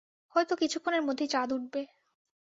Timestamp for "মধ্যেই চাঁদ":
1.03-1.49